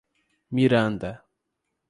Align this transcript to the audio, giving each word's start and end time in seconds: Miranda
Miranda 0.55 1.11